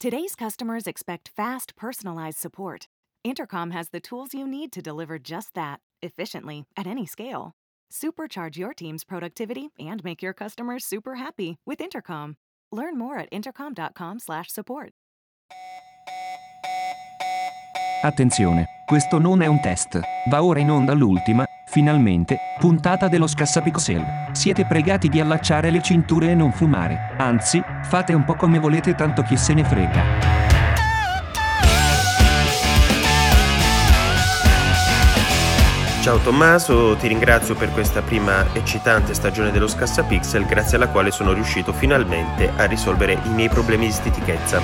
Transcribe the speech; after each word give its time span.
Today's 0.00 0.36
customers 0.36 0.86
expect 0.86 1.32
fast, 1.34 1.74
personalized 1.74 2.38
support. 2.38 2.86
Intercom 3.24 3.72
has 3.72 3.88
the 3.88 3.98
tools 3.98 4.32
you 4.32 4.46
need 4.46 4.70
to 4.70 4.80
deliver 4.80 5.18
just 5.18 5.54
that, 5.54 5.80
efficiently, 6.00 6.66
at 6.76 6.86
any 6.86 7.04
scale. 7.04 7.56
Supercharge 7.92 8.56
your 8.56 8.72
team's 8.72 9.02
productivity 9.02 9.70
and 9.76 10.04
make 10.04 10.22
your 10.22 10.32
customers 10.32 10.84
super 10.84 11.16
happy 11.16 11.56
with 11.66 11.80
Intercom. 11.80 12.36
Learn 12.70 12.96
more 12.96 13.18
at 13.18 13.28
intercom.com/support. 13.32 14.92
Attenzione, 18.04 18.66
questo 18.86 19.18
non 19.18 19.42
è 19.42 19.46
un 19.46 19.60
test. 19.60 20.00
Va 20.28 20.44
ora 20.44 20.60
in 20.60 20.70
onda 20.70 20.94
l'ultima, 20.94 21.44
finalmente, 21.68 22.38
puntata 22.58 23.08
dello 23.08 23.26
Scassapixel. 23.26 24.30
Siete 24.32 24.64
pregati 24.64 25.08
di 25.08 25.20
allacciare 25.20 25.70
le 25.70 25.82
cinture 25.82 26.30
e 26.30 26.34
non 26.34 26.50
fumare. 26.50 27.14
Anzi, 27.18 27.62
fate 27.82 28.14
un 28.14 28.24
po' 28.24 28.34
come 28.34 28.58
volete 28.58 28.94
tanto 28.94 29.22
chi 29.22 29.36
se 29.36 29.52
ne 29.52 29.64
frega. 29.64 30.36
Ciao 36.00 36.18
Tommaso, 36.20 36.96
ti 36.96 37.06
ringrazio 37.06 37.54
per 37.54 37.70
questa 37.70 38.00
prima 38.00 38.46
eccitante 38.54 39.12
stagione 39.12 39.50
dello 39.50 39.68
Scassapixel 39.68 40.46
grazie 40.46 40.76
alla 40.76 40.88
quale 40.88 41.10
sono 41.10 41.32
riuscito 41.32 41.74
finalmente 41.74 42.50
a 42.56 42.64
risolvere 42.64 43.18
i 43.24 43.28
miei 43.28 43.50
problemi 43.50 43.86
di 43.86 43.92
stitichezza. 43.92 44.60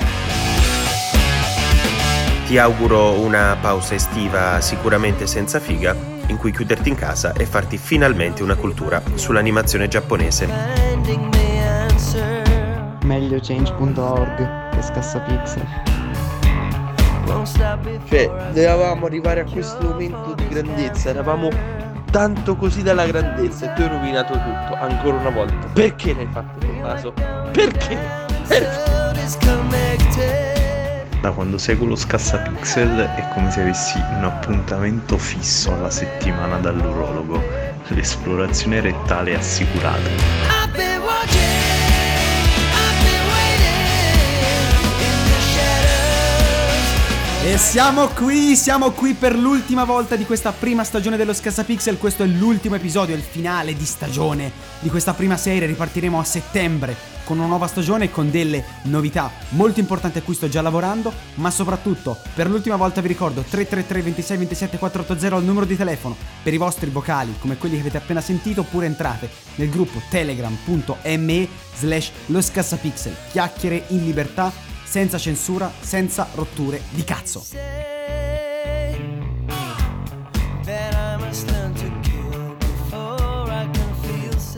Ti 2.47 2.57
auguro 2.57 3.19
una 3.19 3.55
pausa 3.61 3.93
estiva 3.93 4.59
sicuramente 4.61 5.27
senza 5.27 5.59
figa, 5.59 5.95
in 6.27 6.37
cui 6.37 6.51
chiuderti 6.51 6.89
in 6.89 6.95
casa 6.95 7.33
e 7.33 7.45
farti 7.45 7.77
finalmente 7.77 8.43
una 8.43 8.55
cultura 8.55 9.01
sull'animazione 9.15 9.87
giapponese. 9.87 10.47
Meglio 13.03 13.39
change.org 13.41 14.69
che 14.69 14.81
scassapixel. 14.81 15.67
Cioè, 18.07 18.31
dovevamo 18.53 19.05
arrivare 19.05 19.41
a 19.41 19.45
questo 19.45 19.81
momento 19.81 20.33
di 20.35 20.47
grandezza, 20.47 21.09
eravamo 21.09 21.49
tanto 22.11 22.55
così 22.55 22.81
dalla 22.81 23.05
grandezza 23.05 23.71
e 23.71 23.75
tu 23.75 23.81
hai 23.81 23.89
rovinato 23.89 24.33
tutto, 24.33 24.75
ancora 24.79 25.17
una 25.17 25.29
volta. 25.29 25.67
Perché 25.73 26.13
l'hai 26.13 26.27
fatto 26.31 26.59
Tommaso? 26.59 27.13
Perché? 27.51 27.97
Perché? 28.47 30.54
Da 31.21 31.31
quando 31.31 31.57
seguo 31.57 31.87
lo 31.87 31.95
scassapixel 31.95 32.99
è 32.99 33.27
come 33.33 33.49
se 33.49 33.61
avessi 33.61 33.97
un 33.97 34.23
appuntamento 34.23 35.17
fisso 35.17 35.73
alla 35.73 35.89
settimana 35.89 36.57
dall'urologo. 36.57 37.41
L'esplorazione 37.87 38.79
rettale 38.79 39.31
è 39.31 39.35
assicurata. 39.35 40.09
E 47.47 47.57
siamo 47.57 48.07
qui, 48.07 48.55
siamo 48.55 48.91
qui 48.91 49.13
per 49.13 49.35
l'ultima 49.35 49.83
volta 49.83 50.15
di 50.15 50.25
questa 50.25 50.51
prima 50.51 50.83
stagione 50.83 51.15
dello 51.15 51.33
Scassapixel. 51.33 51.97
Questo 51.97 52.23
è 52.23 52.25
l'ultimo 52.25 52.75
episodio, 52.75 53.15
il 53.15 53.21
finale 53.21 53.75
di 53.75 53.85
stagione 53.85 54.51
di 54.79 54.89
questa 54.89 55.13
prima 55.13 55.37
serie. 55.37 55.67
Ripartiremo 55.67 56.19
a 56.19 56.23
settembre 56.23 57.14
con 57.25 57.37
una 57.37 57.47
nuova 57.47 57.67
stagione 57.67 58.05
e 58.05 58.11
con 58.11 58.31
delle 58.31 58.63
novità 58.83 59.29
molto 59.49 59.81
importanti 59.81 60.19
a 60.19 60.21
cui 60.21 60.35
sto 60.35 60.47
già 60.47 60.61
lavorando. 60.61 61.11
Ma 61.35 61.51
soprattutto, 61.51 62.17
per 62.33 62.49
l'ultima 62.49 62.77
volta 62.77 63.01
vi 63.01 63.09
ricordo 63.09 63.41
333 63.41 64.01
26 64.01 64.37
27 64.37 64.77
480 64.77 65.35
il 65.37 65.43
numero 65.43 65.65
di 65.65 65.75
telefono 65.75 66.15
per 66.41 66.53
i 66.53 66.57
vostri 66.57 66.89
vocali 66.89 67.35
come 67.39 67.57
quelli 67.57 67.75
che 67.75 67.81
avete 67.81 67.97
appena 67.97 68.21
sentito. 68.21 68.61
Oppure 68.61 68.85
entrate 68.85 69.29
nel 69.55 69.69
gruppo 69.69 70.01
telegram.me 70.09 71.47
slash 71.75 72.11
lo 72.27 72.41
Scassapixel. 72.41 73.15
Chiacchiere 73.31 73.83
in 73.87 74.05
libertà 74.05 74.51
senza 74.85 75.17
censura, 75.17 75.71
senza 75.81 76.27
rotture 76.33 76.81
di 76.91 77.03
cazzo. 77.03 77.94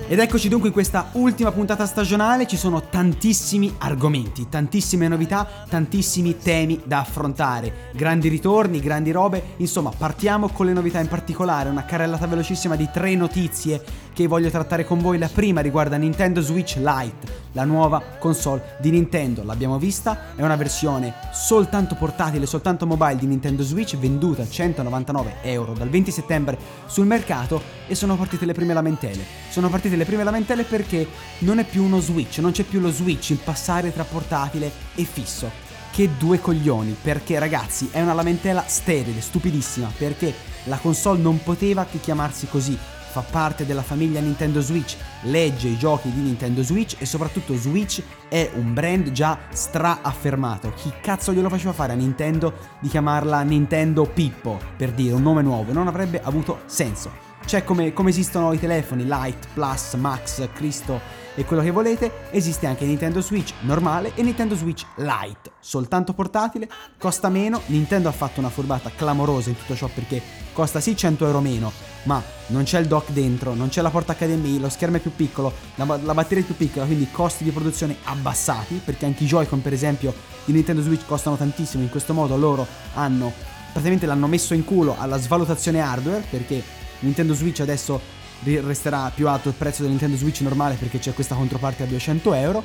Ed 0.09 0.19
eccoci 0.19 0.47
dunque 0.47 0.69
in 0.69 0.73
questa 0.73 1.09
ultima 1.13 1.51
puntata 1.51 1.85
stagionale, 1.85 2.47
ci 2.47 2.55
sono 2.55 2.87
tantissimi 2.87 3.75
argomenti, 3.79 4.47
tantissime 4.47 5.09
novità, 5.09 5.45
tantissimi 5.67 6.37
temi 6.37 6.79
da 6.85 6.99
affrontare, 6.99 7.91
grandi 7.91 8.29
ritorni, 8.29 8.79
grandi 8.79 9.11
robe, 9.11 9.55
insomma 9.57 9.89
partiamo 9.89 10.47
con 10.47 10.65
le 10.65 10.71
novità 10.71 11.01
in 11.01 11.09
particolare, 11.09 11.67
una 11.67 11.83
carrellata 11.83 12.25
velocissima 12.25 12.77
di 12.77 12.87
tre 12.89 13.15
notizie 13.15 13.83
che 14.17 14.25
voglio 14.25 14.49
trattare 14.49 14.83
con 14.83 14.97
voi. 14.97 15.19
La 15.19 15.29
prima 15.31 15.61
riguarda 15.61 15.95
Nintendo 15.95 16.41
Switch 16.41 16.77
Lite, 16.77 17.51
la 17.51 17.65
nuova 17.65 18.01
console 18.17 18.75
di 18.79 18.89
Nintendo, 18.89 19.43
l'abbiamo 19.43 19.77
vista, 19.77 20.33
è 20.35 20.41
una 20.41 20.55
versione 20.55 21.13
soltanto 21.31 21.93
portatile, 21.93 22.47
soltanto 22.47 22.87
mobile 22.87 23.17
di 23.17 23.27
Nintendo 23.27 23.61
Switch, 23.61 23.95
venduta 23.95 24.41
a 24.41 24.49
199 24.49 25.35
euro 25.43 25.73
dal 25.73 25.89
20 25.89 26.09
settembre 26.09 26.57
sul 26.87 27.05
mercato 27.05 27.61
e 27.85 27.93
sono 27.93 28.15
partite 28.15 28.47
le 28.47 28.53
prime 28.53 28.73
lamentele. 28.73 29.23
Sono 29.49 29.69
partite 29.69 29.95
le 29.95 30.05
prime 30.05 30.23
lamentele 30.23 30.63
perché 30.63 31.07
non 31.39 31.59
è 31.59 31.63
più 31.63 31.83
uno 31.83 31.99
Switch, 31.99 32.39
non 32.39 32.49
c'è 32.49 32.63
più 32.63 32.79
lo 32.79 32.89
Switch, 32.89 33.29
il 33.29 33.37
passare 33.37 33.93
tra 33.93 34.03
portatile 34.03 34.71
e 34.95 35.03
fisso. 35.03 35.47
Che 35.91 36.09
due 36.17 36.39
coglioni, 36.39 36.97
perché 36.99 37.37
ragazzi 37.37 37.89
è 37.91 38.01
una 38.01 38.13
lamentela 38.13 38.63
sterile, 38.65 39.21
stupidissima, 39.21 39.91
perché 39.95 40.33
la 40.63 40.77
console 40.77 41.19
non 41.19 41.41
poteva 41.43 41.85
che 41.85 41.99
chiamarsi 41.99 42.47
così, 42.47 42.77
fa 43.17 43.23
parte 43.31 43.65
della 43.65 43.81
famiglia 43.81 44.19
Nintendo 44.19 44.61
Switch, 44.61 44.95
legge 45.23 45.69
i 45.69 45.77
giochi 45.77 46.11
di 46.11 46.21
Nintendo 46.21 46.61
Switch 46.61 46.95
e 46.99 47.05
soprattutto 47.05 47.55
Switch 47.55 48.01
è 48.29 48.51
un 48.53 48.73
brand 48.73 49.11
già 49.11 49.39
stra-affermato. 49.49 50.71
Chi 50.75 50.91
cazzo 51.01 51.33
glielo 51.33 51.49
faceva 51.49 51.73
fare 51.73 51.93
a 51.93 51.95
Nintendo 51.95 52.53
di 52.79 52.89
chiamarla 52.89 53.41
Nintendo 53.41 54.03
Pippo, 54.05 54.59
per 54.77 54.91
dire 54.91 55.15
un 55.15 55.23
nome 55.23 55.41
nuovo? 55.41 55.73
Non 55.73 55.87
avrebbe 55.87 56.21
avuto 56.21 56.61
senso. 56.65 57.26
C'è 57.47 57.63
come, 57.63 57.93
come 57.93 58.09
esistono 58.09 58.51
i 58.51 58.59
telefoni 58.59 59.05
Lite, 59.05 59.47
Plus, 59.53 59.93
Max, 59.93 60.49
Cristo 60.51 60.99
e 61.33 61.45
quello 61.45 61.61
che 61.61 61.71
volete, 61.71 62.11
esiste 62.31 62.67
anche 62.67 62.83
Nintendo 62.83 63.21
Switch 63.21 63.53
normale 63.61 64.11
e 64.15 64.21
Nintendo 64.21 64.53
Switch 64.53 64.85
Lite, 64.97 65.53
soltanto 65.61 66.11
portatile, 66.11 66.67
costa 66.99 67.29
meno, 67.29 67.61
Nintendo 67.67 68.09
ha 68.09 68.11
fatto 68.11 68.41
una 68.41 68.49
furbata 68.49 68.91
clamorosa 68.93 69.47
in 69.47 69.55
tutto 69.55 69.77
ciò 69.77 69.87
perché 69.87 70.21
costa 70.51 70.81
sì 70.81 70.97
100 70.97 71.25
euro 71.25 71.39
meno, 71.39 71.71
ma 72.03 72.21
non 72.47 72.63
c'è 72.63 72.81
il 72.81 72.87
dock 72.87 73.11
dentro, 73.11 73.53
non 73.53 73.69
c'è 73.69 73.81
la 73.81 73.91
porta 73.91 74.13
HDMI, 74.13 74.59
lo 74.59 74.67
schermo 74.67 74.97
è 74.97 74.99
più 74.99 75.15
piccolo, 75.15 75.53
la, 75.75 75.85
la 76.03 76.13
batteria 76.13 76.43
è 76.43 76.45
più 76.45 76.57
piccola, 76.57 76.83
quindi 76.83 77.07
costi 77.11 77.45
di 77.45 77.51
produzione 77.51 77.95
abbassati, 78.03 78.81
perché 78.83 79.05
anche 79.05 79.23
i 79.23 79.27
Joy-Con 79.27 79.61
per 79.61 79.71
esempio 79.71 80.13
di 80.43 80.51
Nintendo 80.51 80.81
Switch 80.81 81.05
costano 81.05 81.37
tantissimo, 81.37 81.81
in 81.81 81.89
questo 81.89 82.13
modo 82.13 82.35
loro 82.35 82.67
hanno 82.95 83.31
praticamente 83.71 84.07
l'hanno 84.07 84.27
messo 84.27 84.53
in 84.55 84.65
culo 84.65 84.95
alla 84.97 85.17
svalutazione 85.17 85.79
hardware 85.79 86.23
perché 86.29 86.63
Nintendo 86.99 87.33
Switch 87.33 87.59
adesso 87.59 87.99
resterà 88.43 89.11
più 89.13 89.27
alto 89.27 89.49
il 89.49 89.55
prezzo 89.55 89.81
del 89.81 89.91
Nintendo 89.91 90.17
Switch 90.17 90.41
normale 90.41 90.75
perché 90.75 90.99
c'è 90.99 91.13
questa 91.13 91.35
controparte 91.35 91.83
a 91.83 91.85
200 91.85 92.33
euro. 92.33 92.63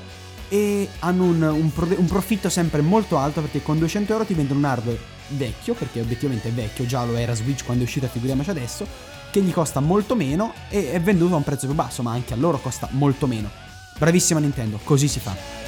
E 0.48 0.88
hanno 0.98 1.24
un, 1.24 1.42
un, 1.42 1.72
pro, 1.72 1.88
un, 1.96 2.06
profitto 2.06 2.50
sempre 2.50 2.82
molto 2.82 3.16
alto 3.16 3.40
perché 3.40 3.62
con 3.62 3.78
200 3.78 4.12
euro 4.12 4.24
ti 4.24 4.34
vendono 4.34 4.58
un 4.58 4.66
hardware 4.66 4.98
vecchio 5.28 5.72
perché 5.72 6.00
obiettivamente 6.00 6.48
è 6.48 6.52
vecchio, 6.52 6.84
già 6.84 7.04
lo 7.04 7.16
era 7.16 7.34
Switch 7.34 7.64
quando 7.64 7.84
è 7.84 7.86
uscita, 7.86 8.06
figuriamoci 8.06 8.50
adesso 8.50 8.86
che 9.30 9.40
gli 9.40 9.50
costa 9.50 9.80
molto 9.80 10.14
meno 10.14 10.52
e 10.68 10.92
è 10.92 11.00
venduto 11.00 11.32
a 11.32 11.36
un 11.38 11.42
prezzo 11.42 11.64
più 11.64 11.74
basso 11.74 12.02
ma 12.02 12.12
anche 12.12 12.34
a 12.34 12.36
loro 12.36 12.58
costa 12.60 12.86
molto 12.90 13.26
meno. 13.26 13.48
Bravissima 13.96 14.40
Nintendo, 14.40 14.78
così 14.84 15.08
si 15.08 15.20
fa 15.20 15.61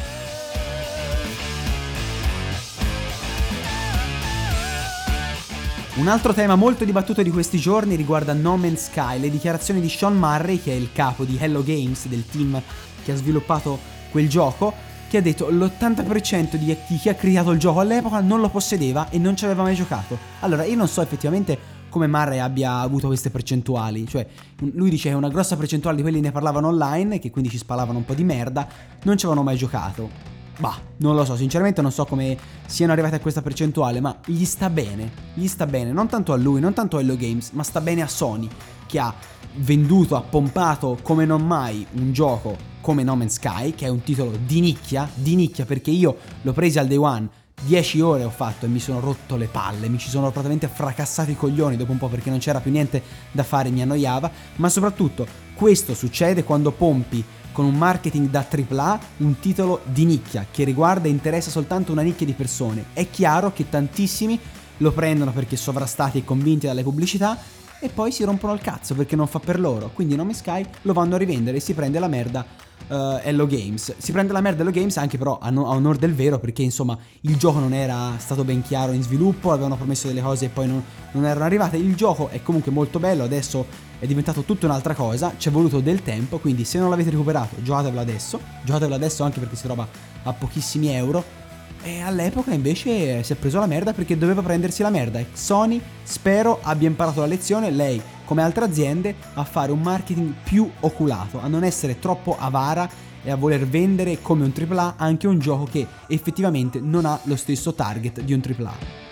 Un 5.97 6.09
altro 6.09 6.34
tema 6.34 6.56
molto 6.56 6.84
dibattuto 6.84 7.22
di 7.22 7.31
questi 7.31 7.56
giorni 7.56 7.94
riguarda 7.94 8.32
No 8.32 8.56
Man's 8.56 8.87
Sky, 8.87 9.21
le 9.21 9.31
dichiarazioni 9.31 9.81
di 9.81 9.88
Sean 9.88 10.16
Murray, 10.16 10.60
che 10.60 10.72
è 10.72 10.75
il 10.75 10.88
capo 10.93 11.22
di 11.22 11.37
Hello 11.38 11.62
Games, 11.62 12.09
del 12.09 12.27
team 12.28 12.60
che 13.05 13.12
ha 13.12 13.15
sviluppato 13.15 13.78
quel 14.10 14.28
gioco, 14.28 14.75
che 15.09 15.19
ha 15.19 15.21
detto 15.21 15.49
l'80% 15.49 16.56
di 16.56 16.77
chi 16.99 17.09
ha 17.09 17.15
creato 17.15 17.53
il 17.53 17.60
gioco 17.60 17.78
all'epoca 17.78 18.19
non 18.19 18.41
lo 18.41 18.49
possedeva 18.49 19.08
e 19.11 19.19
non 19.19 19.37
ci 19.37 19.44
aveva 19.44 19.62
mai 19.62 19.76
giocato. 19.76 20.19
Allora, 20.41 20.64
io 20.64 20.75
non 20.75 20.88
so 20.88 21.00
effettivamente 21.00 21.56
come 21.88 22.08
Murray 22.08 22.41
abbia 22.41 22.81
avuto 22.81 23.06
queste 23.06 23.31
percentuali, 23.31 24.05
cioè 24.08 24.26
lui 24.73 24.91
dice 24.91 25.11
che 25.11 25.14
una 25.14 25.29
grossa 25.29 25.56
percentuale 25.56 25.94
di 25.94 26.02
quelli 26.02 26.19
ne 26.19 26.32
parlavano 26.32 26.67
online, 26.67 27.20
che 27.20 27.31
quindi 27.31 27.50
ci 27.50 27.58
spalavano 27.58 27.99
un 27.99 28.05
po' 28.05 28.14
di 28.14 28.25
merda, 28.25 28.67
non 29.05 29.17
ci 29.17 29.26
avevano 29.26 29.46
mai 29.46 29.56
giocato. 29.56 30.33
Bah, 30.59 30.79
non 30.99 31.17
lo 31.17 31.25
so, 31.25 31.37
sinceramente 31.37 31.83
non 31.83 31.91
so 31.91 32.05
come 32.05 32.37
siano 32.67 32.93
arrivati 32.93 33.17
a 33.17 33.21
questa 33.21 33.43
percentuale, 33.43 34.01
ma 34.01 34.17
gli 34.25 34.45
sta 34.45 34.71
bene, 34.71 35.11
gli 35.35 35.49
sta 35.49 35.67
bene, 35.67 35.91
non 35.91 36.09
tanto 36.09 36.33
a 36.33 36.37
lui, 36.37 36.61
non 36.61 36.73
tanto 36.73 36.97
a 36.97 37.01
Hello 37.01 37.17
Games, 37.17 37.51
ma 37.51 37.65
sta 37.65 37.81
bene 37.81 38.03
a 38.03 38.09
Sony, 38.09 38.49
che 38.87 38.99
ha 39.01 39.12
venduto, 39.56 40.17
ha 40.17 40.23
pompato 40.23 40.99
come 41.03 41.25
non 41.25 41.45
mai 41.45 41.85
un 41.93 42.12
gioco 42.12 42.73
come 42.81 43.03
No 43.03 43.17
Man's 43.17 43.35
Sky, 43.35 43.75
che 43.75 43.87
è 43.87 43.89
un 43.89 44.03
titolo 44.03 44.33
di 44.45 44.61
nicchia, 44.61 45.09
di 45.12 45.35
nicchia 45.35 45.65
perché 45.65 45.91
io 45.91 46.17
l'ho 46.43 46.53
preso 46.53 46.79
al 46.79 46.87
day 46.87 46.99
one, 46.99 47.29
10 47.62 48.01
ore 48.01 48.25
ho 48.25 48.31
fatto 48.31 48.67
e 48.67 48.69
mi 48.69 48.79
sono 48.79 49.01
rotto 49.01 49.37
le 49.37 49.47
palle, 49.47 49.89
mi 49.89 49.99
ci 49.99 50.09
sono 50.09 50.31
praticamente 50.31 50.69
fracassato 50.69 51.31
i 51.31 51.37
coglioni 51.37 51.77
dopo 51.77 51.93
un 51.93 51.99
po' 51.99 52.09
perché 52.09 52.31
non 52.31 52.39
c'era 52.39 52.61
più 52.61 52.71
niente 52.71 53.03
da 53.33 53.43
fare, 53.43 53.71
mi 53.71 53.83
annoiava, 53.83 54.31
ma 54.56 54.69
soprattutto 54.69 55.27
questo 55.55 55.95
succede 55.95 56.45
quando 56.45 56.73
pompi 56.73 57.25
con 57.55 57.65
un 57.65 57.77
marketing 57.77 58.29
da 58.29 58.45
AAA 58.51 58.99
un 59.19 59.39
titolo 59.39 59.83
di 59.85 60.05
nicchia 60.05 60.45
che 60.51 60.65
riguarda 60.65 61.06
e 61.06 61.11
interessa 61.11 61.51
soltanto 61.51 61.93
una 61.93 62.03
nicchia 62.03 62.27
di 62.27 62.33
persone. 62.33 62.87
È 62.93 63.09
chiaro 63.09 63.53
che 63.53 63.69
tantissimi 63.69 64.39
lo 64.79 64.91
prendono 64.91 65.31
perché 65.31 65.55
sovrastati 65.55 66.19
e 66.19 66.25
convinti 66.25 66.67
dalle 66.67 66.83
pubblicità 66.83 67.39
e 67.79 67.89
poi 67.91 68.11
si 68.11 68.25
rompono 68.25 68.55
il 68.55 68.61
cazzo 68.61 68.95
perché 68.97 69.15
non 69.15 69.29
fa 69.29 69.39
per 69.39 69.61
loro. 69.61 69.91
Quindi 69.95 70.17
Nome 70.17 70.35
Sky 70.35 70.67
lo 70.83 70.93
vanno 70.93 71.15
a 71.15 71.19
rivendere 71.19 71.59
e 71.59 71.61
si 71.61 71.75
prende 71.75 72.01
la 72.01 72.09
merda 72.09 72.45
uh, 72.88 73.21
Hello 73.23 73.47
Games. 73.47 73.94
Si 73.97 74.12
prende 74.12 74.32
la 74.32 74.41
merda 74.41 74.62
Hello 74.62 74.71
Games 74.71 74.97
anche 74.97 75.19
però 75.19 75.38
a, 75.41 75.50
no- 75.50 75.69
a, 75.69 75.75
onor 75.75 75.97
del 75.97 76.15
vero 76.15 76.38
perché 76.38 76.62
insomma 76.62 76.97
il 77.23 77.37
gioco 77.37 77.59
non 77.59 77.73
era 77.73 78.12
stato 78.19 78.44
ben 78.44 78.62
chiaro 78.62 78.93
in 78.93 79.03
sviluppo, 79.03 79.53
avevano 79.53 79.76
promesso 79.76 80.06
delle 80.06 80.23
cose 80.23 80.47
e 80.47 80.49
poi 80.49 80.67
non, 80.67 80.82
non 81.12 81.25
erano 81.25 81.44
arrivate. 81.44 81.76
Il 81.76 81.94
gioco 81.94 82.29
è 82.29 82.43
comunque 82.43 82.73
molto 82.73 82.99
bello, 82.99 83.25
adesso 83.25 83.67
è 83.99 84.06
diventato 84.06 84.43
tutta 84.43 84.67
un'altra 84.67 84.94
cosa, 84.94 85.35
ci 85.37 85.49
è 85.49 85.53
voluto 85.53 85.81
del 85.81 86.03
tempo, 86.03 86.38
quindi 86.38 86.65
se 86.65 86.79
non 86.79 86.91
l'avete 86.91 87.11
recuperato 87.11 87.56
giocatevelo 87.62 88.00
adesso, 88.00 88.41
giocatevelo 88.62 88.94
adesso 88.94 89.23
anche 89.23 89.41
perché 89.41 89.56
si 89.56 89.62
trova 89.62 89.87
a 90.23 90.32
pochissimi 90.32 90.88
euro 90.88 91.43
e 91.82 92.00
all'epoca 92.00 92.53
invece 92.55 93.23
si 93.23 93.32
è 93.32 93.37
preso 93.37 93.59
la 93.59 93.67
merda 93.67 93.93
perché 93.93 94.17
doveva 94.17 94.43
prendersi 94.43 94.82
la 94.82 94.91
merda. 94.91 95.19
E 95.19 95.27
Sony 95.32 95.81
spero 96.03 96.61
abbia 96.62 96.88
imparato 96.88 97.20
la 97.20 97.27
lezione, 97.27 97.70
lei 97.70 98.00
come 98.25 98.43
altre 98.43 98.65
aziende, 98.65 99.15
a 99.35 99.44
fare 99.44 99.73
un 99.73 99.81
marketing 99.81 100.32
più 100.43 100.71
oculato, 100.81 101.41
a 101.41 101.47
non 101.47 101.65
essere 101.65 101.99
troppo 101.99 102.37
avara 102.38 102.88
e 103.23 103.31
a 103.31 103.37
voler 103.37 103.67
vendere 103.67 104.21
come 104.21 104.44
un 104.44 104.53
AAA 104.53 104.94
anche 104.99 105.26
un 105.26 105.38
gioco 105.38 105.65
che 105.65 105.87
effettivamente 106.09 106.81
non 106.81 107.05
ha 107.06 107.19
lo 107.25 107.37
stesso 107.37 107.75
target 107.75 108.21
di 108.21 108.32
un 108.32 108.43
AAA. 108.44 109.03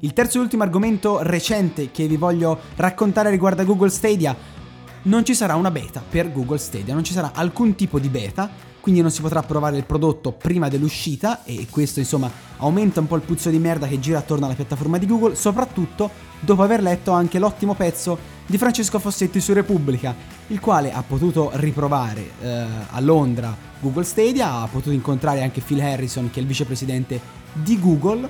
Il 0.00 0.12
terzo 0.12 0.38
e 0.38 0.40
ultimo 0.40 0.62
argomento 0.62 1.22
recente 1.22 1.90
che 1.90 2.06
vi 2.06 2.16
voglio 2.16 2.56
raccontare 2.76 3.30
riguarda 3.30 3.64
Google 3.64 3.90
Stadia 3.90 4.57
non 5.02 5.24
ci 5.24 5.34
sarà 5.34 5.54
una 5.54 5.70
beta 5.70 6.02
per 6.08 6.32
Google 6.32 6.58
Stadia, 6.58 6.94
non 6.94 7.04
ci 7.04 7.12
sarà 7.12 7.32
alcun 7.34 7.74
tipo 7.74 7.98
di 7.98 8.08
beta, 8.08 8.50
quindi 8.80 9.00
non 9.00 9.10
si 9.10 9.20
potrà 9.20 9.42
provare 9.42 9.76
il 9.76 9.84
prodotto 9.84 10.32
prima 10.32 10.68
dell'uscita 10.68 11.44
e 11.44 11.66
questo 11.68 11.98
insomma 11.98 12.30
aumenta 12.58 13.00
un 13.00 13.06
po' 13.06 13.16
il 13.16 13.22
puzzo 13.22 13.50
di 13.50 13.58
merda 13.58 13.86
che 13.86 14.00
gira 14.00 14.18
attorno 14.18 14.46
alla 14.46 14.54
piattaforma 14.54 14.98
di 14.98 15.06
Google, 15.06 15.34
soprattutto 15.34 16.10
dopo 16.40 16.62
aver 16.62 16.82
letto 16.82 17.12
anche 17.12 17.38
l'ottimo 17.38 17.74
pezzo 17.74 18.36
di 18.46 18.56
Francesco 18.56 18.98
Fossetti 18.98 19.40
su 19.40 19.52
Repubblica, 19.52 20.14
il 20.46 20.58
quale 20.60 20.92
ha 20.92 21.02
potuto 21.02 21.50
riprovare 21.54 22.30
eh, 22.40 22.64
a 22.90 23.00
Londra 23.00 23.54
Google 23.80 24.04
Stadia, 24.04 24.60
ha 24.60 24.66
potuto 24.66 24.92
incontrare 24.92 25.42
anche 25.42 25.60
Phil 25.60 25.80
Harrison 25.80 26.30
che 26.30 26.38
è 26.38 26.42
il 26.42 26.48
vicepresidente 26.48 27.20
di 27.52 27.78
Google 27.78 28.28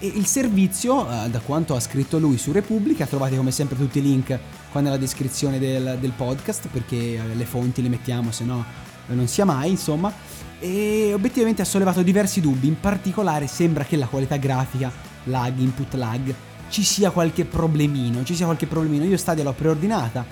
e 0.00 0.06
il 0.06 0.26
servizio, 0.26 1.08
eh, 1.10 1.28
da 1.28 1.40
quanto 1.40 1.74
ha 1.74 1.80
scritto 1.80 2.18
lui 2.18 2.38
su 2.38 2.52
Repubblica, 2.52 3.06
trovate 3.06 3.36
come 3.36 3.50
sempre 3.50 3.76
tutti 3.76 3.98
i 3.98 4.02
link 4.02 4.38
qua 4.70 4.80
nella 4.80 4.96
descrizione 4.96 5.58
del, 5.58 5.98
del 6.00 6.12
podcast 6.12 6.68
perché 6.68 7.14
eh, 7.14 7.34
le 7.34 7.44
fonti 7.44 7.82
le 7.82 7.88
mettiamo, 7.88 8.30
se 8.30 8.44
no 8.44 8.64
eh, 9.08 9.14
non 9.14 9.26
sia 9.26 9.44
mai, 9.44 9.70
insomma. 9.70 10.12
E 10.60 11.12
obiettivamente 11.14 11.62
ha 11.62 11.64
sollevato 11.64 12.02
diversi 12.02 12.40
dubbi, 12.40 12.68
in 12.68 12.78
particolare 12.78 13.46
sembra 13.46 13.84
che 13.84 13.96
la 13.96 14.06
qualità 14.06 14.36
grafica, 14.36 14.90
lag, 15.24 15.58
input 15.58 15.94
lag, 15.94 16.34
ci 16.68 16.82
sia 16.82 17.10
qualche 17.10 17.44
problemino, 17.44 18.22
ci 18.24 18.34
sia 18.34 18.44
qualche 18.44 18.66
problemino. 18.66 19.04
Io 19.04 19.16
Stadia 19.16 19.42
l'ho 19.42 19.52
preordinata, 19.52 20.24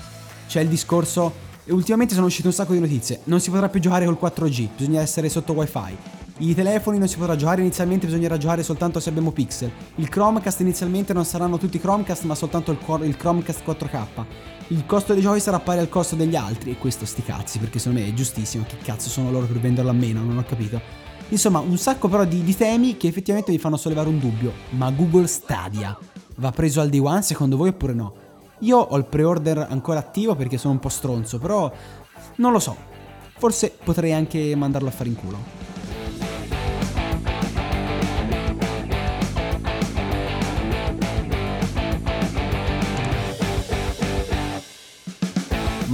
c'è 0.46 0.60
il 0.60 0.68
discorso 0.68 1.44
e 1.64 1.72
ultimamente 1.72 2.14
sono 2.14 2.26
uscite 2.26 2.46
un 2.46 2.52
sacco 2.52 2.72
di 2.72 2.80
notizie. 2.80 3.20
Non 3.24 3.40
si 3.40 3.50
potrà 3.50 3.68
più 3.68 3.80
giocare 3.80 4.04
col 4.04 4.18
4G, 4.20 4.68
bisogna 4.76 5.00
essere 5.00 5.28
sotto 5.28 5.52
wifi. 5.54 6.25
I 6.38 6.54
telefoni 6.54 6.98
non 6.98 7.08
si 7.08 7.16
potrà 7.16 7.34
giocare 7.34 7.62
inizialmente, 7.62 8.04
bisognerà 8.04 8.36
giocare 8.36 8.62
soltanto 8.62 9.00
se 9.00 9.08
abbiamo 9.08 9.32
pixel. 9.32 9.72
Il 9.94 10.10
Chromecast 10.10 10.60
inizialmente 10.60 11.14
non 11.14 11.24
saranno 11.24 11.56
tutti 11.56 11.80
Chromecast, 11.80 12.24
ma 12.24 12.34
soltanto 12.34 12.72
il, 12.72 12.78
il 13.06 13.16
Chromecast 13.16 13.62
4K. 13.66 14.24
Il 14.68 14.84
costo 14.84 15.14
dei 15.14 15.22
giochi 15.22 15.40
sarà 15.40 15.60
pari 15.60 15.78
al 15.78 15.88
costo 15.88 16.14
degli 16.14 16.36
altri. 16.36 16.72
E 16.72 16.76
questo 16.76 17.06
sti 17.06 17.22
cazzi, 17.22 17.58
perché 17.58 17.78
secondo 17.78 18.00
me 18.00 18.08
è 18.08 18.12
giustissimo. 18.12 18.64
Che 18.68 18.76
cazzo 18.82 19.08
sono 19.08 19.30
loro 19.30 19.46
per 19.46 19.58
venderlo 19.60 19.90
a 19.90 19.94
meno? 19.94 20.22
Non 20.24 20.36
ho 20.36 20.44
capito. 20.44 20.78
Insomma, 21.30 21.60
un 21.60 21.78
sacco 21.78 22.06
però 22.08 22.26
di, 22.26 22.42
di 22.42 22.54
temi 22.54 22.98
che 22.98 23.08
effettivamente 23.08 23.50
vi 23.50 23.58
fanno 23.58 23.78
sollevare 23.78 24.10
un 24.10 24.18
dubbio. 24.18 24.52
Ma 24.70 24.90
Google 24.90 25.28
Stadia 25.28 25.96
va 26.36 26.50
preso 26.50 26.82
al 26.82 26.90
day 26.90 27.00
one 27.00 27.22
secondo 27.22 27.56
voi 27.56 27.70
oppure 27.70 27.94
no? 27.94 28.14
Io 28.60 28.76
ho 28.76 28.96
il 28.98 29.06
pre-order 29.06 29.68
ancora 29.70 30.00
attivo 30.00 30.34
perché 30.34 30.58
sono 30.58 30.74
un 30.74 30.80
po' 30.80 30.90
stronzo, 30.90 31.38
però 31.38 31.72
non 32.36 32.52
lo 32.52 32.58
so. 32.58 32.76
Forse 33.38 33.74
potrei 33.82 34.12
anche 34.12 34.54
mandarlo 34.54 34.88
a 34.88 34.92
fare 34.92 35.08
in 35.08 35.14
culo. 35.14 35.65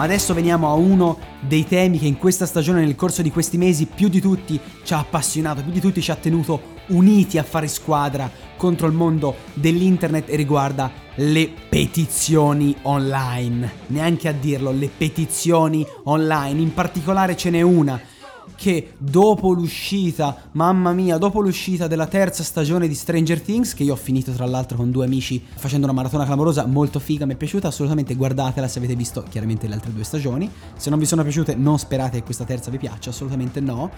Ma 0.02 0.08
adesso 0.08 0.34
veniamo 0.34 0.68
a 0.68 0.72
uno 0.72 1.16
dei 1.38 1.64
temi 1.64 1.96
che 1.96 2.08
in 2.08 2.18
questa 2.18 2.44
stagione, 2.44 2.80
nel 2.80 2.96
corso 2.96 3.22
di 3.22 3.30
questi 3.30 3.56
mesi, 3.56 3.86
più 3.86 4.08
di 4.08 4.20
tutti 4.20 4.58
ci 4.82 4.94
ha 4.94 4.98
appassionato, 4.98 5.62
più 5.62 5.70
di 5.70 5.78
tutti 5.78 6.02
ci 6.02 6.10
ha 6.10 6.16
tenuto 6.16 6.60
uniti 6.88 7.38
a 7.38 7.44
fare 7.44 7.68
squadra 7.68 8.28
contro 8.56 8.88
il 8.88 8.94
mondo 8.94 9.36
dell'internet 9.54 10.28
e 10.28 10.34
riguarda 10.34 10.90
le 11.14 11.48
petizioni 11.68 12.74
online. 12.82 13.72
Neanche 13.86 14.26
a 14.26 14.32
dirlo, 14.32 14.72
le 14.72 14.88
petizioni 14.88 15.86
online. 16.02 16.60
In 16.60 16.74
particolare 16.74 17.36
ce 17.36 17.50
n'è 17.50 17.60
una 17.60 18.00
che 18.54 18.94
dopo 18.98 19.52
l'uscita, 19.52 20.48
mamma 20.52 20.92
mia, 20.92 21.18
dopo 21.18 21.40
l'uscita 21.40 21.86
della 21.86 22.06
terza 22.06 22.42
stagione 22.42 22.88
di 22.88 22.94
Stranger 22.94 23.40
Things, 23.40 23.74
che 23.74 23.82
io 23.82 23.92
ho 23.92 23.96
finito 23.96 24.32
tra 24.32 24.46
l'altro 24.46 24.76
con 24.76 24.90
due 24.90 25.04
amici 25.04 25.42
facendo 25.54 25.86
una 25.86 25.94
maratona 25.94 26.24
clamorosa, 26.24 26.66
molto 26.66 26.98
figa, 26.98 27.26
mi 27.26 27.34
è 27.34 27.36
piaciuta, 27.36 27.68
assolutamente 27.68 28.14
guardatela 28.14 28.68
se 28.68 28.78
avete 28.78 28.94
visto 28.94 29.24
chiaramente 29.28 29.66
le 29.66 29.74
altre 29.74 29.92
due 29.92 30.04
stagioni. 30.04 30.50
Se 30.76 30.90
non 30.90 30.98
vi 30.98 31.06
sono 31.06 31.22
piaciute 31.22 31.54
non 31.54 31.78
sperate 31.78 32.18
che 32.18 32.24
questa 32.24 32.44
terza 32.44 32.70
vi 32.70 32.78
piaccia, 32.78 33.10
assolutamente 33.10 33.60
no. 33.60 33.90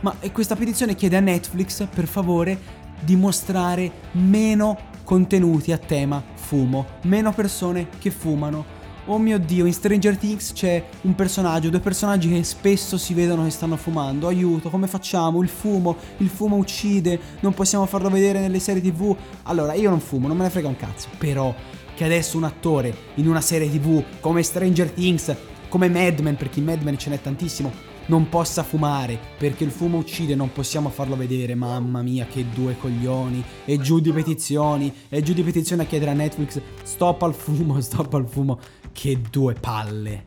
Ma 0.00 0.14
questa 0.32 0.54
petizione 0.54 0.94
chiede 0.94 1.16
a 1.16 1.20
Netflix, 1.20 1.86
per 1.92 2.06
favore, 2.06 2.58
di 3.00 3.16
mostrare 3.16 3.90
meno 4.12 4.76
contenuti 5.04 5.72
a 5.72 5.78
tema 5.78 6.22
fumo, 6.34 6.86
meno 7.02 7.32
persone 7.32 7.88
che 7.98 8.10
fumano 8.10 8.76
Oh 9.10 9.16
mio 9.16 9.38
dio, 9.38 9.64
in 9.64 9.72
Stranger 9.72 10.18
Things 10.18 10.52
c'è 10.52 10.84
un 11.00 11.14
personaggio, 11.14 11.70
due 11.70 11.80
personaggi 11.80 12.28
che 12.28 12.44
spesso 12.44 12.98
si 12.98 13.14
vedono 13.14 13.44
che 13.44 13.48
stanno 13.48 13.78
fumando. 13.78 14.26
Aiuto, 14.26 14.68
come 14.68 14.86
facciamo? 14.86 15.42
Il 15.42 15.48
fumo, 15.48 15.96
il 16.18 16.28
fumo 16.28 16.56
uccide, 16.56 17.18
non 17.40 17.54
possiamo 17.54 17.86
farlo 17.86 18.10
vedere 18.10 18.38
nelle 18.38 18.58
serie 18.58 18.82
TV. 18.82 19.16
Allora, 19.44 19.72
io 19.72 19.88
non 19.88 20.00
fumo, 20.00 20.28
non 20.28 20.36
me 20.36 20.42
ne 20.42 20.50
frega 20.50 20.68
un 20.68 20.76
cazzo. 20.76 21.08
Però 21.16 21.54
che 21.94 22.04
adesso 22.04 22.36
un 22.36 22.44
attore 22.44 22.94
in 23.14 23.26
una 23.26 23.40
serie 23.40 23.70
TV 23.70 24.04
come 24.20 24.42
Stranger 24.42 24.90
Things, 24.90 25.34
come 25.70 25.88
Mad 25.88 26.18
Men, 26.20 26.36
perché 26.36 26.58
in 26.58 26.66
Mad 26.66 26.82
Men 26.82 26.98
ce 26.98 27.08
n'è 27.08 27.18
tantissimo, 27.18 27.72
non 28.08 28.28
possa 28.28 28.62
fumare 28.62 29.18
perché 29.38 29.64
il 29.64 29.70
fumo 29.70 29.98
uccide, 29.98 30.34
non 30.34 30.52
possiamo 30.52 30.88
farlo 30.90 31.16
vedere. 31.16 31.54
Mamma 31.54 32.02
mia, 32.02 32.26
che 32.26 32.44
due 32.52 32.76
coglioni. 32.78 33.42
E 33.64 33.78
giù 33.78 34.00
di 34.00 34.12
petizioni, 34.12 34.92
e 35.08 35.22
giù 35.22 35.32
di 35.32 35.42
petizioni 35.42 35.82
a 35.82 35.86
chiedere 35.86 36.10
a 36.10 36.14
Netflix: 36.14 36.60
stop 36.82 37.22
al 37.22 37.34
fumo, 37.34 37.80
stop 37.82 38.12
al 38.14 38.26
fumo. 38.26 38.58
Che 39.00 39.20
due 39.30 39.54
palle. 39.54 40.24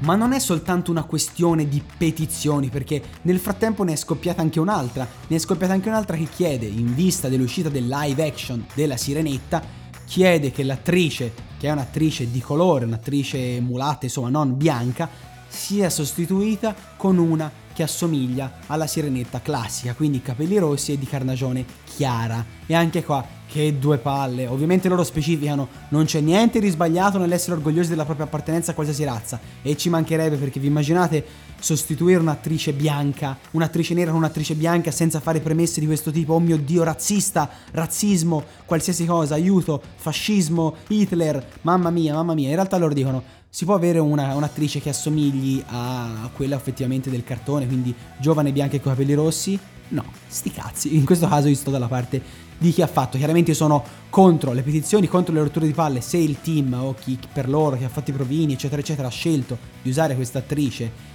Ma 0.00 0.16
non 0.16 0.34
è 0.34 0.38
soltanto 0.38 0.90
una 0.90 1.04
questione 1.04 1.66
di 1.66 1.82
petizioni, 1.96 2.68
perché 2.68 3.02
nel 3.22 3.38
frattempo 3.38 3.84
ne 3.84 3.94
è 3.94 3.96
scoppiata 3.96 4.42
anche 4.42 4.60
un'altra. 4.60 5.08
Ne 5.28 5.36
è 5.36 5.38
scoppiata 5.38 5.72
anche 5.72 5.88
un'altra 5.88 6.18
che 6.18 6.28
chiede, 6.28 6.66
in 6.66 6.94
vista 6.94 7.30
dell'uscita 7.30 7.70
del 7.70 7.88
live 7.88 8.22
action 8.22 8.66
della 8.74 8.98
Sirenetta, 8.98 9.62
chiede 10.04 10.50
che 10.50 10.62
l'attrice, 10.62 11.32
che 11.58 11.68
è 11.68 11.72
un'attrice 11.72 12.30
di 12.30 12.40
colore, 12.40 12.84
un'attrice 12.84 13.62
mulatta, 13.62 14.04
insomma 14.04 14.28
non 14.28 14.58
bianca, 14.58 15.08
sia 15.48 15.88
sostituita 15.88 16.74
con 16.98 17.16
una 17.16 17.50
che 17.80 17.82
assomiglia 17.84 18.52
alla 18.66 18.86
sirenetta 18.86 19.40
classica, 19.40 19.94
quindi 19.94 20.20
capelli 20.20 20.58
rossi 20.58 20.92
e 20.92 20.98
di 20.98 21.06
carnagione 21.06 21.64
chiara. 21.84 22.44
E 22.66 22.74
anche 22.74 23.02
qua, 23.02 23.26
che 23.48 23.78
due 23.78 23.96
palle. 23.96 24.46
Ovviamente 24.46 24.88
loro 24.88 25.02
specificano, 25.02 25.66
non 25.88 26.04
c'è 26.04 26.20
niente 26.20 26.60
di 26.60 26.68
sbagliato 26.68 27.16
nell'essere 27.18 27.56
orgogliosi 27.56 27.88
della 27.88 28.04
propria 28.04 28.26
appartenenza 28.26 28.72
a 28.72 28.74
qualsiasi 28.74 29.04
razza. 29.04 29.40
E 29.62 29.76
ci 29.76 29.88
mancherebbe 29.88 30.36
perché 30.36 30.60
vi 30.60 30.66
immaginate 30.66 31.24
sostituire 31.58 32.20
un'attrice 32.20 32.72
bianca, 32.74 33.36
un'attrice 33.52 33.94
nera 33.94 34.10
con 34.10 34.20
un'attrice 34.20 34.54
bianca 34.54 34.90
senza 34.90 35.20
fare 35.20 35.40
premesse 35.40 35.80
di 35.80 35.86
questo 35.86 36.10
tipo, 36.10 36.34
oh 36.34 36.40
mio 36.40 36.58
dio, 36.58 36.82
razzista, 36.82 37.48
razzismo, 37.72 38.44
qualsiasi 38.66 39.06
cosa, 39.06 39.34
aiuto, 39.34 39.82
fascismo, 39.96 40.76
Hitler, 40.88 41.44
mamma 41.62 41.90
mia, 41.90 42.14
mamma 42.14 42.34
mia. 42.34 42.48
In 42.48 42.54
realtà 42.54 42.76
loro 42.76 42.92
dicono 42.94 43.22
si 43.52 43.64
può 43.64 43.74
avere 43.74 43.98
una, 43.98 44.36
un'attrice 44.36 44.80
che 44.80 44.90
assomigli 44.90 45.62
a 45.66 46.30
quella 46.32 46.54
effettivamente 46.54 47.10
del 47.10 47.24
cartone, 47.24 47.66
quindi 47.66 47.92
giovane, 48.18 48.52
bianca 48.52 48.76
e 48.76 48.80
con 48.80 48.92
capelli 48.92 49.14
rossi? 49.14 49.58
No, 49.88 50.04
sti 50.28 50.52
cazzi. 50.52 50.96
In 50.96 51.04
questo 51.04 51.26
caso 51.26 51.48
io 51.48 51.56
sto 51.56 51.70
dalla 51.70 51.88
parte 51.88 52.22
di 52.56 52.70
chi 52.70 52.80
ha 52.80 52.86
fatto. 52.86 53.16
Chiaramente 53.18 53.50
io 53.50 53.56
sono 53.56 53.82
contro 54.08 54.52
le 54.52 54.62
petizioni, 54.62 55.08
contro 55.08 55.34
le 55.34 55.40
rotture 55.40 55.66
di 55.66 55.72
palle. 55.72 56.00
Se 56.00 56.16
il 56.16 56.40
team 56.40 56.74
o 56.74 56.94
chi 56.94 57.18
per 57.32 57.48
loro 57.48 57.76
che 57.76 57.84
ha 57.84 57.88
fatto 57.88 58.10
i 58.10 58.14
provini, 58.14 58.52
eccetera, 58.52 58.80
eccetera, 58.80 59.08
ha 59.08 59.10
scelto 59.10 59.58
di 59.82 59.90
usare 59.90 60.14
questa 60.14 60.38
attrice 60.38 61.08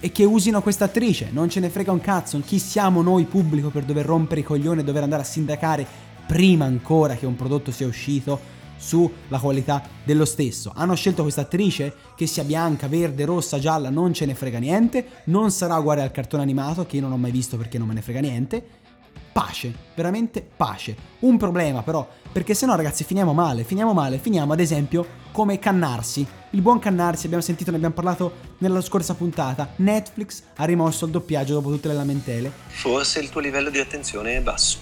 e 0.00 0.10
che 0.10 0.24
usino 0.24 0.60
questa 0.62 0.86
attrice, 0.86 1.28
non 1.30 1.48
ce 1.48 1.60
ne 1.60 1.70
frega 1.70 1.92
un 1.92 2.00
cazzo, 2.00 2.40
chi 2.44 2.58
siamo 2.58 3.00
noi 3.00 3.24
pubblico 3.24 3.70
per 3.70 3.84
dover 3.84 4.06
rompere 4.06 4.40
i 4.40 4.44
coglioni 4.44 4.80
e 4.80 4.84
dover 4.84 5.04
andare 5.04 5.22
a 5.22 5.24
sindacare 5.24 5.86
prima 6.26 6.64
ancora 6.64 7.14
che 7.14 7.26
un 7.26 7.36
prodotto 7.36 7.70
sia 7.70 7.86
uscito 7.86 8.54
sulla 8.76 9.38
qualità 9.40 9.82
dello 10.04 10.24
stesso. 10.24 10.72
Hanno 10.74 10.94
scelto 10.94 11.22
questa 11.22 11.42
attrice 11.42 11.94
che 12.14 12.26
sia 12.26 12.44
bianca, 12.44 12.88
verde, 12.88 13.24
rossa, 13.24 13.58
gialla, 13.58 13.90
non 13.90 14.12
ce 14.12 14.26
ne 14.26 14.34
frega 14.34 14.58
niente, 14.58 15.06
non 15.24 15.50
sarà 15.50 15.76
uguale 15.76 16.02
al 16.02 16.10
cartone 16.10 16.42
animato 16.42 16.86
che 16.86 16.96
io 16.96 17.02
non 17.02 17.12
ho 17.12 17.16
mai 17.16 17.30
visto 17.30 17.56
perché 17.56 17.78
non 17.78 17.88
me 17.88 17.94
ne 17.94 18.02
frega 18.02 18.20
niente. 18.20 18.84
Pace, 19.32 19.74
veramente 19.94 20.46
pace. 20.56 20.96
Un 21.20 21.36
problema 21.36 21.82
però, 21.82 22.08
perché 22.32 22.54
se 22.54 22.64
no 22.64 22.74
ragazzi 22.74 23.04
finiamo 23.04 23.34
male, 23.34 23.64
finiamo 23.64 23.92
male, 23.92 24.16
finiamo 24.16 24.54
ad 24.54 24.60
esempio 24.60 25.06
come 25.30 25.58
Cannarsi. 25.58 26.26
Il 26.50 26.62
buon 26.62 26.78
Cannarsi, 26.78 27.26
abbiamo 27.26 27.42
sentito, 27.42 27.70
ne 27.70 27.76
abbiamo 27.76 27.94
parlato 27.94 28.32
nella 28.58 28.80
scorsa 28.80 29.12
puntata, 29.12 29.74
Netflix 29.76 30.42
ha 30.56 30.64
rimosso 30.64 31.04
il 31.04 31.10
doppiaggio 31.10 31.52
dopo 31.52 31.70
tutte 31.70 31.88
le 31.88 31.94
lamentele. 31.94 32.50
Forse 32.68 33.20
il 33.20 33.28
tuo 33.28 33.42
livello 33.42 33.68
di 33.68 33.78
attenzione 33.78 34.36
è 34.36 34.40
basso. 34.40 34.78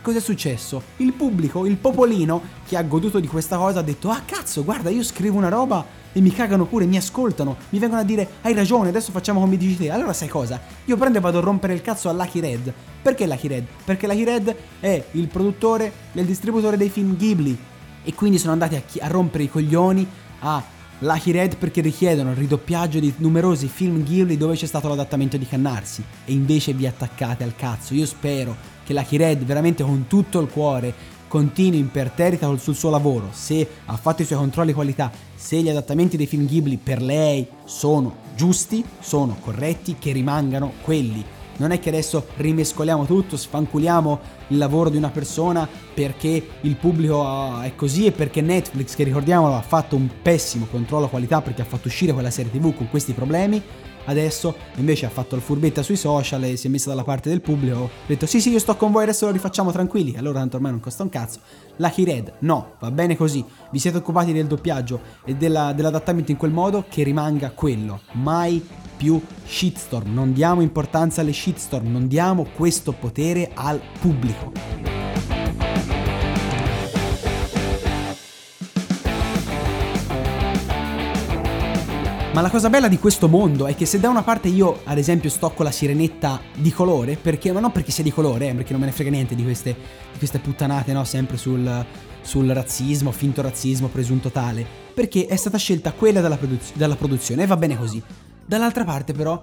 E 0.00 0.02
cosa 0.02 0.16
è 0.16 0.20
successo? 0.22 0.82
Il 0.96 1.12
pubblico, 1.12 1.66
il 1.66 1.76
popolino 1.76 2.40
che 2.66 2.78
ha 2.78 2.82
goduto 2.82 3.20
di 3.20 3.26
questa 3.26 3.58
cosa 3.58 3.80
ha 3.80 3.82
detto 3.82 4.08
ah 4.08 4.22
cazzo 4.24 4.64
guarda 4.64 4.88
io 4.88 5.02
scrivo 5.02 5.36
una 5.36 5.50
roba 5.50 5.84
e 6.10 6.22
mi 6.22 6.32
cagano 6.32 6.64
pure, 6.64 6.86
mi 6.86 6.96
ascoltano, 6.96 7.58
mi 7.68 7.78
vengono 7.78 8.00
a 8.00 8.04
dire 8.04 8.26
hai 8.40 8.54
ragione 8.54 8.88
adesso 8.88 9.12
facciamo 9.12 9.40
come 9.40 9.58
dici 9.58 9.76
te. 9.76 9.90
Allora 9.90 10.14
sai 10.14 10.28
cosa? 10.28 10.58
Io 10.86 10.96
prendo 10.96 11.18
e 11.18 11.20
vado 11.20 11.36
a 11.36 11.42
rompere 11.42 11.74
il 11.74 11.82
cazzo 11.82 12.08
a 12.08 12.12
Lucky 12.12 12.40
Red. 12.40 12.72
Perché 13.02 13.26
Lucky 13.26 13.46
Red? 13.46 13.66
Perché 13.84 14.06
Lucky 14.06 14.24
Red 14.24 14.56
è 14.80 15.04
il 15.10 15.28
produttore 15.28 15.92
e 16.14 16.20
il 16.20 16.26
distributore 16.26 16.78
dei 16.78 16.88
film 16.88 17.14
Ghibli 17.14 17.58
e 18.02 18.14
quindi 18.14 18.38
sono 18.38 18.52
andati 18.52 18.76
a, 18.76 18.80
chi- 18.80 19.00
a 19.00 19.06
rompere 19.06 19.44
i 19.44 19.50
coglioni 19.50 20.08
a 20.38 20.64
Lucky 21.00 21.30
Red 21.30 21.56
perché 21.56 21.82
richiedono 21.82 22.30
il 22.30 22.36
ridoppiaggio 22.38 23.00
di 23.00 23.12
numerosi 23.18 23.68
film 23.68 24.02
Ghibli 24.02 24.38
dove 24.38 24.54
c'è 24.54 24.66
stato 24.66 24.88
l'adattamento 24.88 25.36
di 25.36 25.46
Cannarsi 25.46 26.02
e 26.24 26.32
invece 26.32 26.72
vi 26.72 26.86
attaccate 26.86 27.44
al 27.44 27.54
cazzo. 27.54 27.92
Io 27.92 28.06
spero 28.06 28.78
che 28.90 28.92
Lucky 28.94 29.16
Red 29.16 29.44
veramente 29.44 29.84
con 29.84 30.06
tutto 30.08 30.40
il 30.40 30.48
cuore 30.48 30.92
continui 31.28 31.78
imperterrita 31.78 32.56
sul 32.56 32.74
suo 32.74 32.90
lavoro, 32.90 33.28
se 33.30 33.66
ha 33.86 33.96
fatto 33.96 34.22
i 34.22 34.24
suoi 34.24 34.38
controlli 34.38 34.72
qualità, 34.72 35.12
se 35.32 35.62
gli 35.62 35.68
adattamenti 35.68 36.16
dei 36.16 36.26
film 36.26 36.44
Ghibli 36.44 36.76
per 36.76 37.00
lei 37.00 37.46
sono 37.64 38.16
giusti, 38.34 38.84
sono 38.98 39.36
corretti, 39.40 39.94
che 39.96 40.10
rimangano 40.10 40.72
quelli. 40.82 41.24
Non 41.58 41.70
è 41.70 41.78
che 41.78 41.90
adesso 41.90 42.26
rimescoliamo 42.36 43.04
tutto, 43.04 43.36
sfanculiamo 43.36 44.20
il 44.48 44.58
lavoro 44.58 44.88
di 44.88 44.96
una 44.96 45.10
persona 45.10 45.68
perché 45.94 46.44
il 46.62 46.74
pubblico 46.74 47.60
è 47.60 47.74
così 47.76 48.06
e 48.06 48.12
perché 48.12 48.40
Netflix, 48.40 48.96
che 48.96 49.04
ricordiamolo, 49.04 49.54
ha 49.54 49.62
fatto 49.62 49.94
un 49.94 50.08
pessimo 50.20 50.66
controllo 50.68 51.08
qualità 51.08 51.42
perché 51.42 51.62
ha 51.62 51.66
fatto 51.66 51.86
uscire 51.86 52.12
quella 52.12 52.30
serie 52.30 52.50
TV 52.50 52.74
con 52.74 52.88
questi 52.88 53.12
problemi 53.12 53.62
Adesso 54.04 54.54
invece 54.76 55.06
ha 55.06 55.10
fatto 55.10 55.36
il 55.36 55.42
furbetta 55.42 55.82
sui 55.82 55.96
social 55.96 56.44
e 56.44 56.56
si 56.56 56.66
è 56.66 56.70
messa 56.70 56.88
dalla 56.88 57.04
parte 57.04 57.28
del 57.28 57.40
pubblico. 57.40 57.84
Ha 57.84 58.06
detto 58.06 58.26
sì 58.26 58.40
sì 58.40 58.50
io 58.50 58.58
sto 58.58 58.76
con 58.76 58.92
voi, 58.92 59.04
adesso 59.04 59.26
lo 59.26 59.32
rifacciamo 59.32 59.72
tranquilli. 59.72 60.16
Allora 60.16 60.40
tanto 60.40 60.56
ormai 60.56 60.72
non 60.72 60.80
costa 60.80 61.02
un 61.02 61.08
cazzo. 61.08 61.40
Lucky 61.76 62.04
Red, 62.04 62.32
no, 62.40 62.72
va 62.80 62.90
bene 62.90 63.16
così. 63.16 63.44
Vi 63.70 63.78
siete 63.78 63.98
occupati 63.98 64.32
del 64.32 64.46
doppiaggio 64.46 65.00
e 65.24 65.34
della, 65.34 65.72
dell'adattamento 65.72 66.30
in 66.30 66.36
quel 66.36 66.52
modo 66.52 66.84
che 66.88 67.02
rimanga 67.02 67.50
quello. 67.52 68.00
Mai 68.12 68.64
più 68.96 69.20
shitstorm. 69.44 70.12
Non 70.12 70.32
diamo 70.32 70.60
importanza 70.60 71.22
alle 71.22 71.32
shitstorm, 71.32 71.90
non 71.90 72.06
diamo 72.06 72.46
questo 72.54 72.92
potere 72.92 73.50
al 73.54 73.80
pubblico. 73.98 74.99
Ma 82.32 82.42
la 82.42 82.48
cosa 82.50 82.70
bella 82.70 82.86
di 82.86 83.00
questo 83.00 83.26
mondo 83.26 83.66
è 83.66 83.74
che 83.74 83.86
se 83.86 83.98
da 83.98 84.08
una 84.08 84.22
parte 84.22 84.46
io, 84.46 84.82
ad 84.84 84.98
esempio, 84.98 85.28
stocco 85.28 85.64
la 85.64 85.72
sirenetta 85.72 86.40
di 86.54 86.70
colore, 86.70 87.16
perché, 87.16 87.50
ma 87.50 87.58
non 87.58 87.72
perché 87.72 87.90
sia 87.90 88.04
di 88.04 88.12
colore, 88.12 88.48
eh, 88.48 88.54
perché 88.54 88.70
non 88.70 88.80
me 88.80 88.86
ne 88.86 88.92
frega 88.92 89.10
niente 89.10 89.34
di 89.34 89.42
queste, 89.42 89.74
di 90.12 90.18
queste 90.18 90.38
puttanate, 90.38 90.92
no? 90.92 91.02
Sempre 91.02 91.36
sul, 91.36 91.84
sul 92.20 92.48
razzismo, 92.48 93.10
finto 93.10 93.42
razzismo, 93.42 93.88
presunto 93.88 94.30
tale, 94.30 94.64
perché 94.94 95.26
è 95.26 95.34
stata 95.34 95.58
scelta 95.58 95.90
quella 95.90 96.20
dalla, 96.20 96.36
produz- 96.36 96.76
dalla 96.76 96.94
produzione 96.94 97.42
e 97.42 97.46
va 97.46 97.56
bene 97.56 97.76
così. 97.76 98.00
Dall'altra 98.46 98.84
parte, 98.84 99.12
però, 99.12 99.42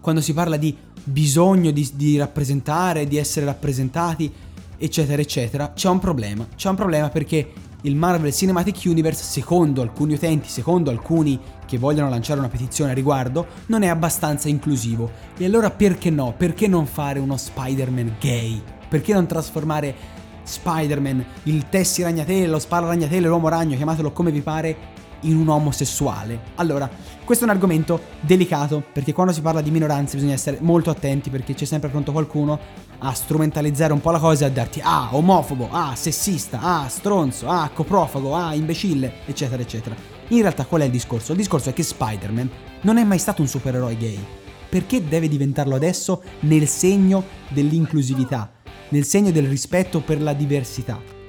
quando 0.00 0.22
si 0.22 0.32
parla 0.32 0.56
di 0.56 0.74
bisogno 1.04 1.70
di, 1.70 1.86
di 1.92 2.16
rappresentare, 2.16 3.06
di 3.06 3.18
essere 3.18 3.44
rappresentati, 3.44 4.32
eccetera, 4.78 5.20
eccetera, 5.20 5.72
c'è 5.74 5.90
un 5.90 5.98
problema. 5.98 6.48
C'è 6.56 6.70
un 6.70 6.76
problema 6.76 7.10
perché 7.10 7.52
il 7.82 7.96
Marvel 7.96 8.32
Cinematic 8.32 8.82
Universe, 8.84 9.22
secondo 9.22 9.82
alcuni 9.82 10.14
utenti, 10.14 10.48
secondo 10.48 10.90
alcuni 10.90 11.38
che 11.66 11.78
vogliono 11.78 12.08
lanciare 12.08 12.38
una 12.38 12.48
petizione 12.48 12.92
a 12.92 12.94
riguardo, 12.94 13.46
non 13.66 13.82
è 13.82 13.88
abbastanza 13.88 14.48
inclusivo. 14.48 15.10
E 15.36 15.44
allora 15.44 15.70
perché 15.70 16.10
no? 16.10 16.34
Perché 16.36 16.68
non 16.68 16.86
fare 16.86 17.18
uno 17.18 17.36
Spider-Man 17.36 18.16
gay? 18.20 18.62
Perché 18.88 19.12
non 19.12 19.26
trasformare 19.26 19.94
Spider-Man, 20.42 21.24
il 21.44 21.68
Tessi 21.68 22.02
Ragnatele, 22.02 22.46
lo 22.46 22.58
Sparo 22.58 22.86
Ragnatele, 22.86 23.26
l'Uomo 23.26 23.48
Ragno, 23.48 23.76
chiamatelo 23.76 24.12
come 24.12 24.30
vi 24.30 24.40
pare, 24.40 24.76
in 25.22 25.36
un 25.36 25.48
omosessuale? 25.48 26.40
Allora, 26.56 26.88
questo 27.24 27.44
è 27.44 27.48
un 27.48 27.54
argomento 27.54 28.00
delicato 28.20 28.82
perché 28.92 29.12
quando 29.12 29.32
si 29.32 29.40
parla 29.40 29.60
di 29.60 29.70
minoranze 29.70 30.16
bisogna 30.16 30.34
essere 30.34 30.58
molto 30.60 30.90
attenti 30.90 31.30
perché 31.30 31.54
c'è 31.54 31.64
sempre 31.64 31.88
pronto 31.88 32.12
qualcuno 32.12 32.58
a 32.98 33.12
strumentalizzare 33.12 33.92
un 33.92 34.00
po' 34.00 34.10
la 34.10 34.18
cosa 34.18 34.44
e 34.44 34.48
a 34.48 34.50
darti 34.50 34.80
ah 34.82 35.08
omofobo, 35.12 35.68
ah 35.70 35.94
sessista, 35.94 36.60
ah 36.60 36.88
stronzo, 36.88 37.48
ah 37.48 37.70
coprofago, 37.72 38.34
ah 38.34 38.54
imbecille, 38.54 39.12
eccetera 39.26 39.62
eccetera. 39.62 39.94
In 40.28 40.40
realtà 40.40 40.64
qual 40.64 40.82
è 40.82 40.84
il 40.84 40.90
discorso? 40.90 41.32
Il 41.32 41.38
discorso 41.38 41.70
è 41.70 41.72
che 41.72 41.82
Spider-Man 41.82 42.50
non 42.82 42.98
è 42.98 43.04
mai 43.04 43.18
stato 43.18 43.42
un 43.42 43.48
supereroe 43.48 43.96
gay. 43.96 44.24
Perché 44.68 45.06
deve 45.06 45.28
diventarlo 45.28 45.74
adesso 45.74 46.22
nel 46.40 46.66
segno 46.66 47.24
dell'inclusività, 47.48 48.50
nel 48.88 49.04
segno 49.04 49.30
del 49.30 49.46
rispetto 49.46 50.00
per 50.00 50.22
la 50.22 50.32
diversità? 50.32 51.21